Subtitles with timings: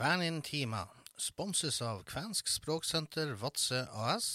[0.00, 0.86] Kvænintima
[1.20, 4.30] sponses av Kvensk språksenter Vadsø AS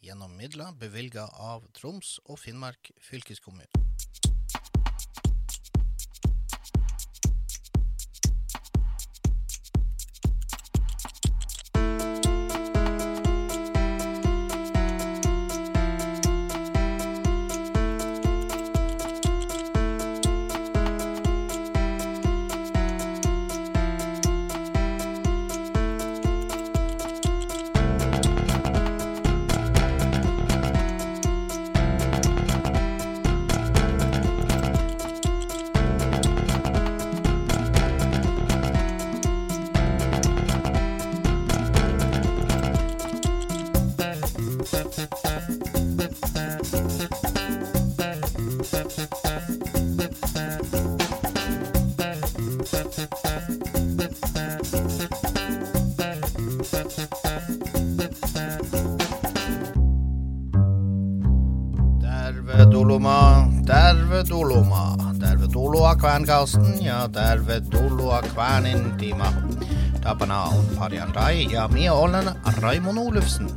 [0.00, 3.79] gjennom midler bevilga av Troms og Finnmark fylkeskommune.
[64.20, 69.32] Derve doloma, derve doloa kvernkasten, ja derve doloa kvernintima.
[70.02, 72.24] Tapana on parjantai ja mie olen
[72.60, 73.50] Raimond Olufsen.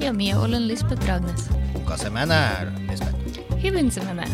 [0.00, 1.50] Ja minä olen Lisbeth Ragnes.
[1.72, 3.62] Kuka se menee, Lisbeth?
[3.62, 4.28] Hyvin se menee.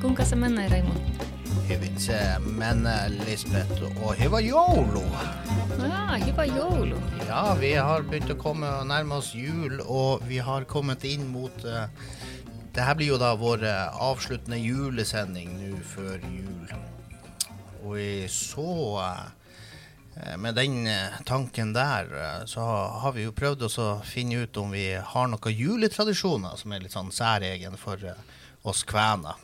[0.00, 1.00] Kuinka se menee, Raimond?
[1.68, 2.20] Hyvin se
[2.56, 3.82] menee, Lisbeth.
[4.02, 5.04] Og hyvä joulu!
[5.88, 6.96] Ja, hyvä joulu.
[7.28, 11.64] Ja, vi har begynt å komme nærme oss jul, og vi har kommet inn mot
[11.64, 11.86] uh,
[12.70, 16.70] Det her blir jo da vår eh, avsluttende julesending nå før jul.
[17.82, 17.96] Og
[18.30, 18.70] så
[19.02, 22.62] eh, Med den eh, tanken der, så
[23.02, 26.94] har vi jo prøvd å finne ut om vi har noen juletradisjoner som er litt
[26.94, 27.98] sånn særegen for
[28.62, 29.34] oss kvener.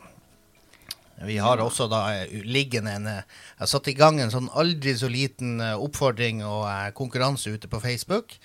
[1.27, 2.03] Vi har også da
[2.45, 7.67] liggende en Jeg satt i gang en sånn aldri så liten oppfordring og konkurranse ute
[7.67, 8.37] på Facebook.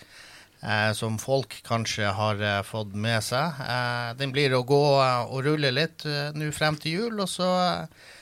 [0.62, 3.56] Eh, som folk kanskje har eh, fått med seg.
[3.66, 6.04] Eh, den blir å gå og rulle litt
[6.38, 7.48] nå frem til jul, og så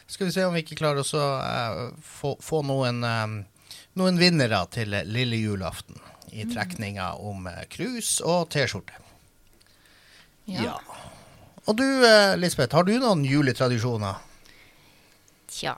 [0.08, 1.26] skal vi se om vi ikke klarer å
[2.00, 3.04] få, få noen,
[4.00, 6.00] noen vinnere til lille julaften.
[6.32, 8.94] I trekninga om krus og T-skjorte.
[10.46, 10.76] Ja.
[11.68, 11.84] Og du,
[12.40, 14.16] Lisbeth, har du noen juletradisjoner?
[15.50, 15.74] Tja,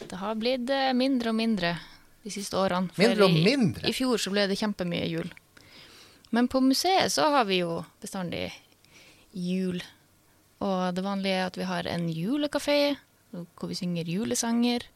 [0.00, 1.74] det har blitt mindre og mindre
[2.24, 2.88] de siste årene.
[2.98, 3.84] Mindre og i- mindre?
[3.90, 5.28] I fjor så ble det kjempemye jul.
[6.30, 8.50] Men på museet så har vi jo bestandig
[9.32, 9.80] jul.
[10.64, 12.96] Og det vanlige er at vi har en julekafé
[13.30, 14.86] hvor vi synger julesanger.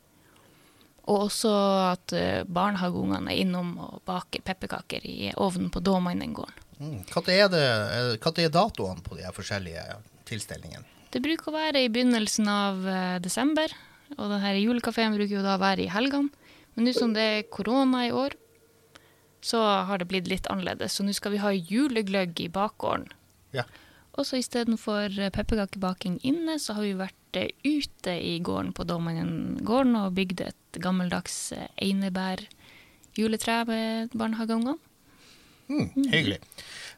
[1.10, 1.53] Og også
[1.91, 6.60] at eh, barnehageungene er innom og baker pepperkaker i ovnen på Dåmannengården.
[6.78, 7.00] Mm.
[7.10, 9.82] Hva er, det, eh, hva er datoene på de forskjellige
[10.31, 10.87] tilstelningene?
[11.12, 13.75] Det bruker å være i begynnelsen av eh, desember,
[14.14, 16.31] og denne julekafeen bruker jo da å være i helgene.
[16.72, 18.38] Men nå som det er korona i år,
[19.42, 20.97] så har det blitt litt annerledes.
[20.97, 23.08] Så nå skal vi ha julegløgg i bakgården.
[23.56, 23.66] Ja.
[24.12, 28.86] Og så istedenfor eh, pepperkakebaking inne, så har vi vært eh, ute i gården på
[28.88, 32.48] Dåmannen gården og bygd et gammeldags einebærjuletre
[33.12, 34.78] einebær-juletre med barnehageungene.
[35.72, 36.38] Mm, hyggelig.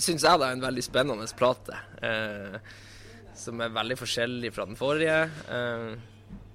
[0.00, 1.78] syns jeg da en veldig spennende plate.
[2.02, 2.58] Eh,
[3.36, 5.18] som er veldig forskjellig fra den forrige.
[5.48, 5.92] Eh,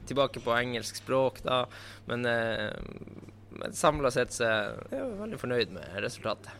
[0.08, 1.66] tilbake på engelsk språk, da.
[2.06, 2.72] Men, eh,
[3.74, 6.52] samla sett så er jeg veldig fornøyd med resultatet.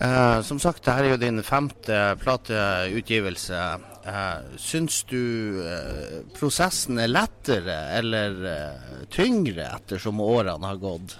[0.00, 3.60] Eh, som sagt, dette er jo din femte plateutgivelse.
[4.06, 5.22] Eh, syns du
[5.66, 11.16] uh, prosessen er lettere eller uh, tyngre ettersom årene har gått?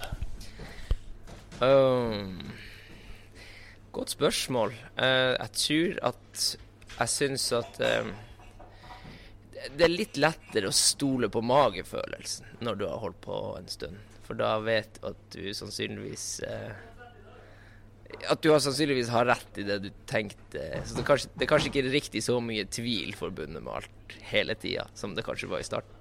[1.59, 2.37] Um,
[3.91, 4.71] godt spørsmål.
[4.95, 6.47] Uh, jeg tror at
[6.97, 7.81] jeg syns at
[9.75, 13.99] det er litt lettere å stole på magefølelsen når du har holdt på en stund.
[14.27, 16.71] For da vet du at du sannsynligvis eh,
[18.31, 20.61] At du har sannsynligvis har rett i det du tenkte.
[20.85, 24.17] Så det er, kanskje, det er kanskje ikke riktig så mye tvil forbundet med alt
[24.31, 25.97] hele tida som det kanskje var i starten.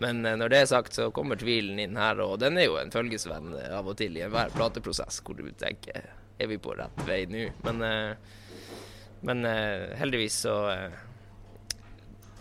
[0.00, 2.78] Men eh, når det er sagt, så kommer tvilen inn her, og den er jo
[2.80, 6.06] en følgesvenn av og til i enhver plateprosess, hvor du tenker
[6.42, 7.48] er vi på rett vei nå?
[7.66, 8.14] Men, eh,
[9.26, 10.56] men eh, heldigvis så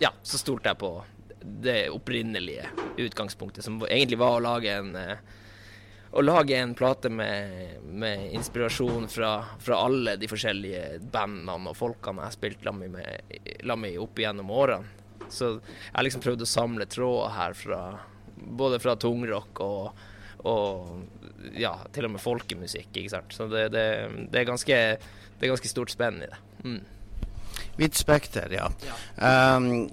[0.02, 0.96] ja, så stolte jeg på
[1.42, 2.70] det opprinnelige
[3.02, 4.96] utgangspunktet, som egentlig var å lage en
[6.12, 12.26] å lage en plate med, med inspirasjon fra, fra alle de forskjellige bandene og folkene
[12.26, 14.98] jeg har spilt sammen med, med opp igjennom årene.
[15.32, 17.82] Så jeg har liksom prøvd å samle tråder her fra
[18.36, 20.02] både fra tungrock og,
[20.50, 23.36] og ja, til og med folkemusikk, ikke sant.
[23.36, 23.86] Så det, det,
[24.28, 24.80] det, er, ganske,
[25.38, 26.42] det er ganske stort spenn i det.
[26.66, 26.82] Mm.
[27.80, 28.68] Vidt spekter, ja.
[29.16, 29.88] Um,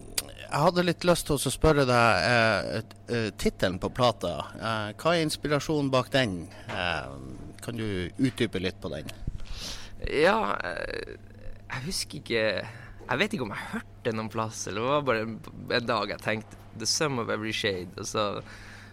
[0.49, 4.33] jeg hadde litt lyst til å spørre deg eh, uh, tittelen på plata.
[4.57, 6.39] Eh, hva er inspirasjonen bak den?
[6.73, 7.11] Eh,
[7.65, 9.11] kan du utdype litt på den?
[10.09, 11.17] Ja, eh,
[11.69, 12.45] jeg husker ikke
[13.09, 15.37] Jeg vet ikke om jeg hørte noen plass, eller det var bare en,
[15.79, 17.97] en dag jeg tenkte 'The sum of every shade'.
[17.99, 18.25] Og så,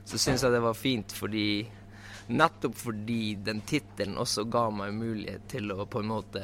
[0.05, 1.67] så syns jeg det var fint fordi
[2.25, 6.41] Nettopp fordi den tittelen også ga meg mulighet til å på en måte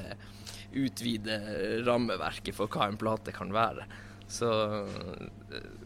[0.78, 1.40] utvide
[1.88, 3.88] rammeverket for hva en plate kan være.
[4.32, 4.48] Så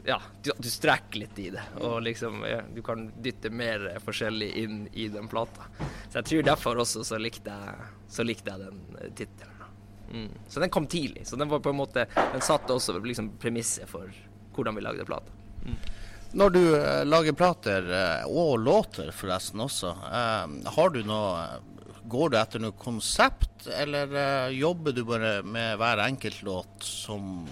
[0.05, 4.49] ja, du, du strekker litt i det, og liksom ja, du kan dytte mer forskjellig
[4.61, 5.65] inn i den plata.
[5.79, 9.65] Så jeg tror derfor også så likte jeg, så likte jeg den eh, tittelen.
[10.11, 10.29] Mm.
[10.47, 13.89] Så den kom tidlig, så den var på en måte Den satte også liksom premisset
[13.89, 14.13] for
[14.53, 15.33] hvordan vi lagde plata.
[15.65, 15.81] Mm.
[16.37, 17.89] Når du uh, lager plater,
[18.29, 19.95] og låter forresten også,
[20.77, 21.47] har du noe
[22.05, 27.47] Går du etter noe konsept, eller jobber du bare med hver enkelt låt som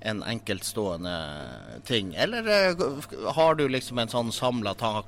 [0.00, 1.14] en enkeltstående
[1.86, 2.14] ting?
[2.14, 2.46] Eller
[3.34, 5.02] har du liksom en sånn samla ta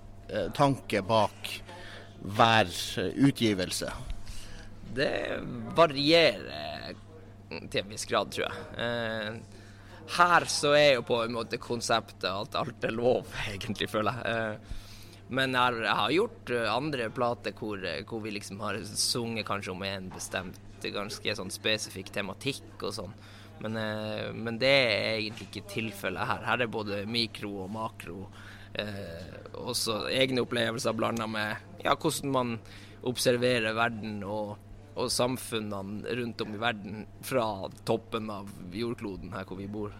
[0.54, 1.54] tanke bak
[2.22, 2.68] hver
[3.14, 3.92] utgivelse?
[4.94, 5.14] Det
[5.74, 6.94] varierer
[7.50, 9.40] til en viss grad, tror jeg
[10.16, 14.60] her så er jo på en måte konseptet at alt er lov, egentlig, føler jeg.
[15.30, 20.08] Men jeg har gjort andre plater hvor, hvor vi liksom har sunget kanskje om en
[20.10, 23.12] bestemt, ganske sånn spesifikk tematikk og sånn.
[23.60, 23.76] Men,
[24.40, 26.46] men, det er egentlig ikke tilfellet her.
[26.48, 28.22] Her er både mikro og makro.
[28.72, 32.56] Eh, også egne opplevelser blanda med ja, hvordan man
[33.10, 34.58] observerer verden og
[35.00, 37.44] og samfunnene rundt om i verden fra
[37.88, 39.94] toppen av jordkloden her hvor vi bor.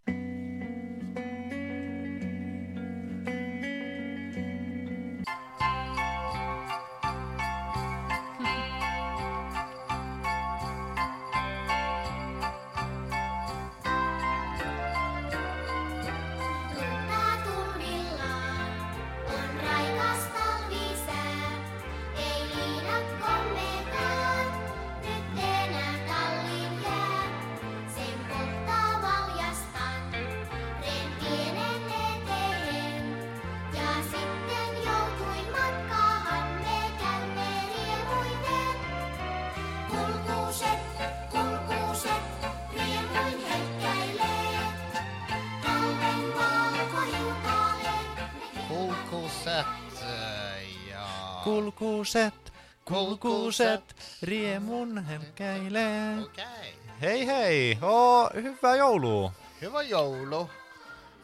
[51.45, 52.53] Kolkoset,
[52.85, 55.85] kulkuset, riemun helkeile.
[56.25, 56.73] Okay.
[57.01, 59.33] Hei hei, og hyvää joulua.
[59.61, 60.49] Hyvää joulua.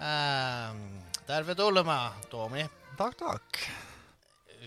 [0.00, 2.66] Ähm, Tervetuloa, Tommy.
[2.96, 3.56] Takk, takk.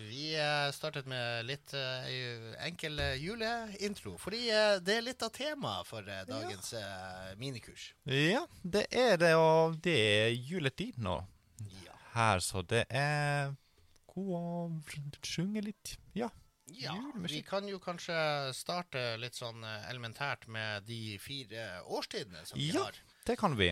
[0.09, 2.05] Vi uh, startet med litt uh,
[2.65, 7.33] enkel uh, juleintro, fordi uh, det er litt av temaet for dagens ja.
[7.37, 7.93] minikurs.
[8.05, 11.17] Ja, det er det, og det er juletid nå
[11.85, 11.97] ja.
[12.13, 13.49] her, så det er
[14.19, 15.95] god og synge litt.
[16.17, 16.29] Ja.
[16.77, 16.93] Ja,
[17.25, 18.13] vi kan jo kanskje
[18.53, 22.93] starte litt sånn elementært med de fire årstidene som vi ja, har.
[22.93, 23.71] Ja, det kan vi.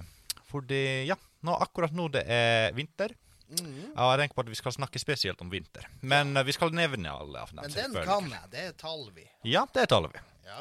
[0.50, 3.13] Fordi, ja, nå, akkurat nå det er vinter.
[3.48, 3.94] Mm.
[3.94, 5.86] Jeg har tenkt på at vi skal snakke spesielt om vinter.
[6.01, 6.44] Men ja.
[6.48, 7.46] vi skal nevne alle.
[7.54, 8.50] Men den kan jeg.
[8.51, 9.27] Det er Talvi.
[9.48, 10.24] Ja, det er Talvi.
[10.48, 10.60] Ja.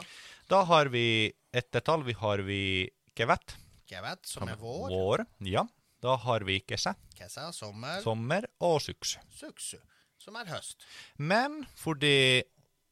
[0.51, 1.07] Da har vi
[1.57, 2.61] etter talvi har vi
[3.17, 3.57] Kevett.
[3.89, 4.91] Kevett, som er vår.
[4.93, 5.25] Vår.
[5.47, 5.65] Ja.
[6.07, 8.01] Da har vi kese, Kessa, sommer.
[8.05, 9.17] sommer og suksu.
[9.35, 9.79] Suksu,
[10.23, 10.85] som er høst.
[11.19, 12.45] Men fordi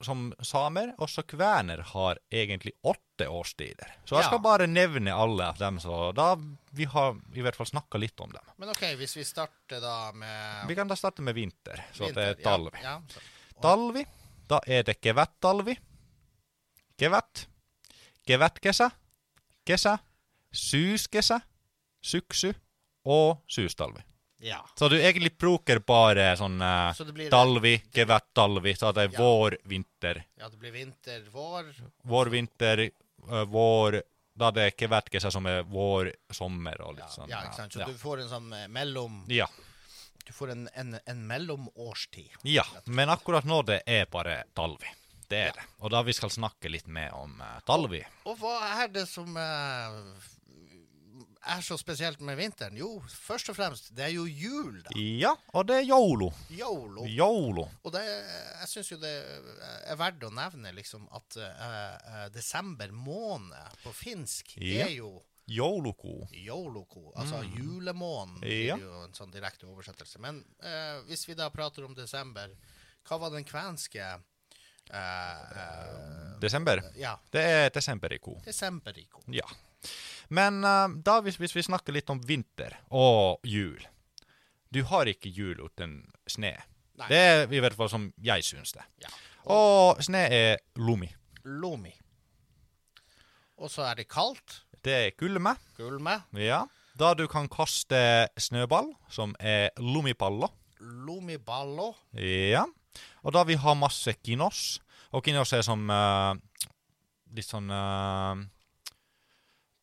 [0.05, 3.93] som samer, også kvener har egentlig åtte årstider.
[4.05, 4.29] Så jeg Ja.
[4.29, 6.35] skal bare nevne alle av dem, så da
[6.75, 8.43] vi har i hvert fall snakka litt om dem.
[8.59, 12.19] Men OK, hvis vi starter da med Vi kan da starte med vinter, så det
[12.19, 12.83] er vinter, talvi.
[12.83, 13.23] Ja, ja,
[13.57, 13.63] Og...
[13.63, 14.05] Talvi,
[14.51, 15.79] da er det gevettalvi.
[16.99, 17.47] Gevett.
[18.27, 18.91] Gevettkesa.
[19.65, 19.99] Kesa.
[20.53, 21.41] Suskesa.
[22.03, 22.53] Suksu.
[23.05, 24.01] Og sustalvi.
[24.39, 24.61] ja.
[24.79, 29.21] Så du egentlig bruker bare sånn eh, Så blir talvi, gevettalvi, så det er Ja.
[29.21, 30.25] vår, vinter.
[30.39, 31.75] Ja, det blir vinter, vår.
[32.05, 34.03] Vår, vinter, eh, vår
[34.37, 37.29] Da det er gevettkesa som er vår, sommer og Ja, litt sånn.
[37.31, 37.73] ja, ikke sant.
[37.73, 37.87] Så ja.
[37.87, 39.47] du får en sånn eh, mellom ja.
[40.27, 42.31] Du får en, en, en mellomårstid.
[42.43, 42.65] ja.
[42.87, 44.89] Men akkurat nå det er bare talvi.
[45.29, 45.53] Det er Ja.
[45.53, 45.63] det.
[45.81, 48.03] Og da vi skal snakke litt mer om uh, talvi.
[48.27, 49.91] Og hva er det som eh,
[51.47, 52.77] er så spesielt med vinteren?
[52.77, 54.95] Jo, først og fremst, det er jo jul, da.
[54.97, 56.31] Ja, og det er yolo.
[56.51, 57.05] Yolo.
[57.07, 57.67] Yolo.
[57.85, 59.13] Og det, jeg syns jo det
[59.91, 64.87] er verdt å nevne liksom at uh, desember måned på finsk Ja.
[64.87, 65.13] er jo
[65.45, 66.23] Yoloko.
[66.33, 68.49] Yoloko, altså julemånen, Mm.
[68.65, 68.77] Ja.
[68.79, 70.19] er jo en sånn direkte oversettelse.
[70.19, 72.49] Men uh, hvis vi da prater om desember,
[73.05, 74.07] hva var den kvenske
[74.93, 76.81] uh, Desember.
[76.97, 78.39] Ja, Det er desemberiko.
[78.45, 79.21] desemberiko.
[79.29, 79.45] Ja.
[80.29, 83.83] Men eh, da hvis, hvis vi snakker litt om vinter og jul
[84.73, 86.57] Du har ikke jul uten sne.
[87.09, 88.83] Det er i hvert fall som jeg syns det.
[89.05, 89.11] Ja.
[89.51, 91.11] Og sne er lumi.
[91.45, 91.93] Lomi.
[93.61, 94.63] Og så er det kaldt.
[94.85, 95.55] Det er kulme.
[95.77, 96.17] Kulme.
[96.39, 96.65] Ja.
[96.99, 100.51] Da du kan kaste snøball, som er lumipallo.
[100.81, 101.93] Lomiballo.
[102.19, 102.65] Ja.
[103.23, 104.81] Og da vi har masse kinos.
[105.15, 106.35] Og kinos er som uh,
[107.35, 108.43] litt sånn eh,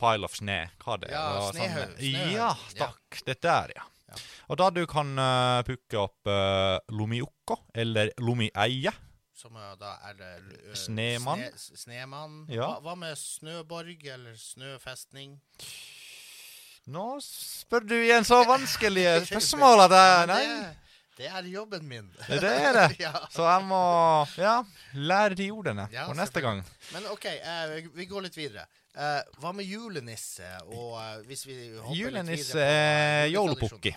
[0.02, 0.58] Pile of snø.
[0.84, 3.22] Hva det Ja, var Sånn, ja, takk.
[3.28, 3.86] Det der, ja.
[4.12, 4.18] Ja.
[4.52, 8.92] Og da du kan uh, pukke opp uh, lumiukko, eller lumieie.
[9.42, 11.40] Som eh, da er det eh, Snemann.
[11.58, 12.34] Sne, snemann.
[12.52, 12.68] Ja.
[12.76, 15.32] Hva, hva med snøborg eller snøfestning?
[16.92, 20.44] Nå spør du igjen så vanskelige spørsmål at jeg Ja, Nei,
[21.18, 22.08] Det, er jobben min.
[22.28, 22.86] det er det.
[23.06, 23.12] ja.
[23.34, 23.82] Så jeg må
[24.42, 24.60] ja,
[24.98, 26.62] lære de ordene Ja, for neste gang.
[26.94, 28.68] Men OK, eh, vi- vi går litt videre.
[28.92, 30.48] Eh, hva med julenisse?
[30.68, 31.56] Og uh, hvis vi
[31.96, 33.94] Julenisse er på jolopukki.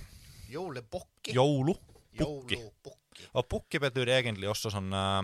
[0.55, 1.35] Pukki.
[1.35, 2.61] Jolopukki.
[3.35, 5.23] Og pukki betyr egentlig også sånn uh,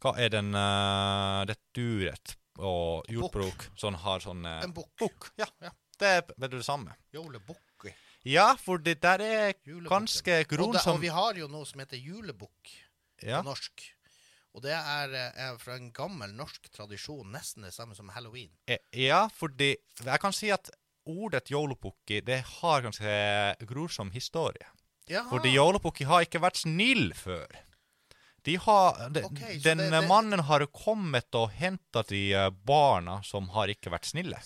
[0.00, 5.32] Hva er den uh, Det duret og jordbruk som har sånn uh, En bukk.
[5.40, 5.48] Ja.
[5.60, 5.74] Ja.
[6.00, 6.96] Det er betyr det samme.
[7.14, 7.92] Jolebukki.
[8.24, 9.52] Ja, for det der er
[9.84, 12.72] ganske ganske Og, og vi har jo noe som heter julebukk
[13.20, 13.42] ja.
[13.42, 13.84] på norsk.
[14.54, 18.50] Og det er, eh, er fra en gammel norsk tradisjon, nesten det samme som halloween.
[18.70, 20.70] Eh, ja, fordi Jeg kan si at
[21.06, 24.66] ordet jolopukki det har ganske grusom historie.
[25.08, 25.28] Jaha.
[25.28, 27.46] Fordi jolopukki har ikke vært snill før.
[28.44, 33.22] De har, de, okay, den det- det- mannen har kommet og henta de eh, barna
[33.24, 34.36] som har ikke vært snille,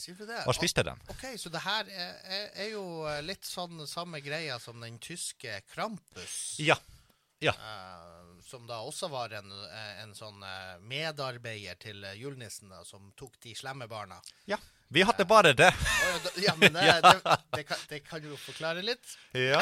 [0.47, 1.01] og spiste dem.
[1.11, 2.85] Ok, så det her er, er, jo
[3.23, 6.57] litt sånn samme greia som den tyske Krampus.
[6.59, 6.77] Ja.
[7.41, 7.53] Ja.
[7.53, 12.81] eh, som da også var en, eh, en sånn eh, medarbeider til eh, julenissen, da,
[12.89, 14.23] som tok de slemme barna.
[14.49, 14.61] ja.
[14.89, 15.67] Vi hadde bare det.
[16.41, 19.11] Ja, men det, det, det, kan, det kan du jo forklare litt.
[19.37, 19.61] Ja.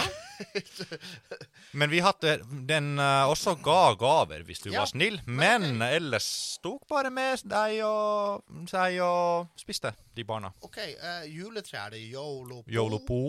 [1.80, 5.96] Men vi hadde Den også ga gaver hvis du Ja, var snill, men okay.
[5.98, 6.28] ellers
[6.62, 10.52] tok bare med deg og seg og spiste de barna.
[10.62, 12.70] OK, uh, juletre er det yolopo.
[12.70, 13.22] Yolopo.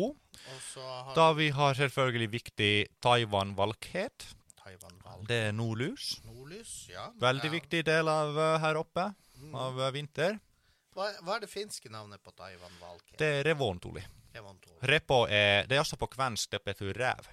[0.77, 4.37] Har Da vi har selvfølgelig viktig Taiwan-valghet.
[4.67, 6.21] Taiwan valgt Det er nordlus.
[6.25, 6.89] nordlys.
[6.91, 7.07] Ja.
[7.19, 7.51] Veldig Ja.
[7.51, 9.13] viktig del av eh, her oppe.
[9.39, 9.55] Mm.
[9.55, 10.39] Av eh, vinter.
[10.95, 13.17] Hva, hva er det finske navnet på Taiwan valgt?
[13.17, 14.03] Det er revontuli.
[14.33, 14.74] Revontol.
[14.81, 16.50] Repo er Det er også på kvensk.
[16.51, 17.27] Det betyr rev.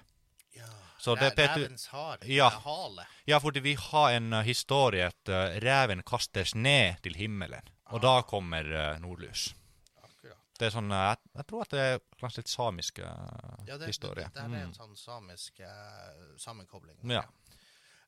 [0.55, 0.67] Ja.
[0.97, 2.49] Så det betyr- Revens har, Ja.
[2.49, 3.05] hale.
[3.27, 5.27] Ja, fordi vi har en eh, historie at
[5.61, 7.61] reven kastes ned til himmelen.
[7.91, 9.53] Og da kommer nordlus.
[10.57, 13.77] Det er sånn eh, jeg, jeg tror at det er kanskje litt samisk uh, Ja,
[13.77, 14.29] det, historie.
[14.29, 14.75] det, det er en Mm.
[14.77, 16.95] sånn samisk uh, sammenkobling.
[17.11, 17.25] Ja.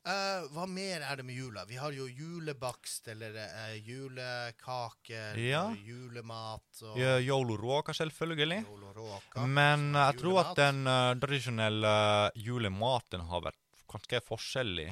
[0.08, 1.66] Uh, hva mer er det med jula?
[1.68, 5.66] Vi har jo julebakst, eller uh, julekaker, Ja.
[5.68, 8.62] og julemat og Ja, Jouluruoka, selvfølgelig.
[8.64, 9.46] joloråka.
[9.46, 10.86] Men uh, jeg tror at den
[11.20, 13.60] tradisjonelle julematen har vært
[13.92, 14.90] ganske forskjellig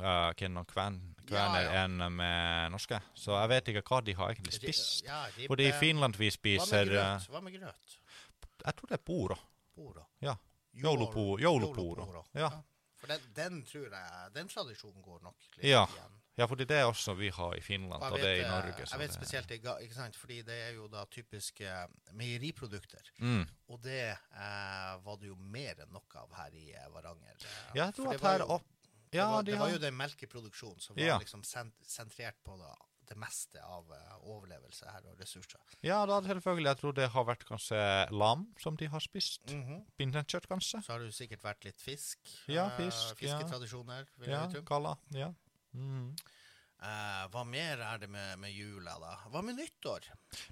[0.00, 1.84] uh, hvem kven, kvener Ja, ja.
[1.86, 3.00] enn med norske.
[3.14, 5.04] Så jeg vet ikke hva de har egentlig spist.
[5.06, 5.22] Ja.
[5.46, 7.26] Fordi i Finland vi spiser eh?
[7.30, 7.98] Hva med grøt?
[8.64, 9.38] Jeg tror det er poro.
[9.74, 10.06] Poro.
[10.20, 10.34] Ja.
[10.74, 12.24] Jolo- Joloporo.
[12.34, 12.50] Ja.
[13.00, 15.86] For den, den tror jeg Den tradisjonen går nok litt Ja.
[15.88, 16.16] igjen.
[16.38, 18.48] Ja, fordi det er også vi har i Finland, Og og det er i eh,
[18.48, 18.86] Norge.
[18.86, 20.16] så Jeg vet spesielt ikke sant?
[20.16, 21.72] Fordi det er jo da typiske
[22.16, 23.10] meieriprodukter.
[23.20, 23.42] Mm.
[23.68, 27.34] Og det eh, var det jo mer enn nok av her i eh, Varanger.
[27.40, 28.60] Eh, Ja, jeg tror at her jo-
[29.10, 29.16] opp...
[29.18, 31.18] det, var, de det var jo den melkeproduksjonen som var Ja.
[31.18, 32.70] liksom sent sentrert på da,
[33.10, 35.58] det meste av uh, overlevelse her og ressurser.
[35.82, 36.68] Ja, da selvfølgelig.
[36.70, 37.80] Jeg tror det har vært kanskje
[38.14, 39.50] lam som de har spist.
[39.50, 39.80] Mhm.
[39.98, 40.82] Pinnekjøtt, kanskje.
[40.86, 42.18] Så har det jo sikkert vært litt fisk.
[42.46, 44.62] Ja, eh, fisk, uh, Fisketradisjoner, vil Ja, jeg tro.
[44.62, 44.96] kalla.
[45.10, 45.32] Ja.
[45.74, 46.14] Mm.
[46.80, 49.16] Uh, hva mer er det med, med jula, da?
[49.28, 50.06] Hva med nyttår?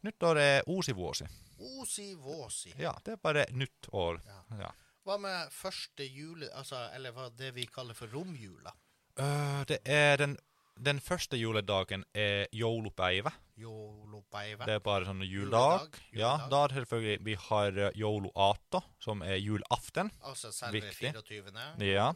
[0.04, 1.24] Nyttår er uusivuosi.
[1.58, 2.74] Osi-våsi.
[2.78, 4.20] Ja, det er bare nyttår.
[4.26, 4.42] Ja.
[4.66, 4.72] Ja.
[5.08, 6.50] Hva med første jule...
[6.52, 8.74] Altså, eller hva det vi kaller for romjula?
[9.16, 10.34] Uh, det er den,
[10.76, 13.32] den første juledagen er joulupäivä.
[13.56, 14.68] Joulopeive.
[14.68, 15.88] Det er bare sånn juledag.
[15.88, 20.12] Juledag, Ja, da er det selvfølgelig Vi har joloato, som er julaften.
[20.20, 21.14] Altså selve Viktig.
[21.16, 21.66] 24.
[21.88, 22.12] Ja.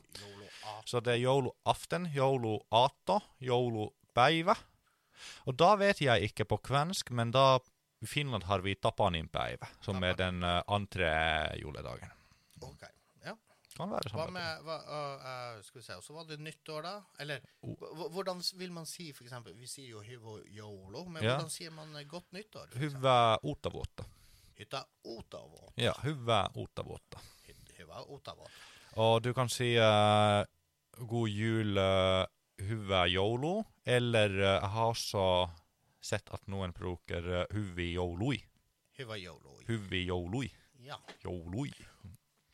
[0.85, 4.61] Så det er jouluaften, joloato, joulupäivä.
[5.49, 7.57] Og da vet jeg ikke på kvensk, men da
[8.03, 11.09] i Finland har vi tapaninpäivä, som er den uh, andre
[11.57, 12.13] juledagen.
[12.63, 12.83] Ok,
[13.25, 13.37] ja.
[13.77, 14.33] Kan være Hva sånn.
[14.33, 17.03] med hva, uh, Skal vi se, så var det nyttår, da?
[17.19, 17.41] Eller
[18.13, 21.31] hvordan vil man si, eksempel Vi sier jo hyvo jolo, men Ja.
[21.37, 22.69] hvordan sier man eh, godt nyttår?
[22.79, 24.05] Hyvää uutta vuotta.
[24.59, 25.73] Hytta Otavo.
[25.77, 27.19] Ja, hyvää uutta vuotta.
[27.49, 28.47] Hy- Hyvä Otavo.
[28.97, 30.45] Og du kan si uh,
[31.07, 32.27] god jul, uh,
[32.69, 35.49] hyvää joulu, eller jeg har også
[36.03, 38.39] sett at noen bruker uh, hyvi joului.
[38.99, 39.59] Hyvä jolo.
[39.69, 40.51] Hyvi joului.
[40.79, 40.99] Ja.
[41.25, 41.71] Joului.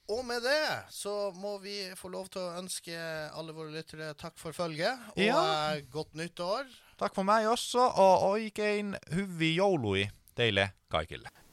[0.08, 0.60] Og med det
[0.94, 2.96] så må vi få lov til å ønske
[3.36, 5.74] alle våre lyttere takk for følget, og Ja.
[5.74, 6.64] eh, godt nyttår.
[6.98, 11.28] Takk for meg også, og oikein hyvi joului teille kaikille.